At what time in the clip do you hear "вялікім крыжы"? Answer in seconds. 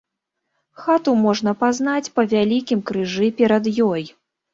2.31-3.29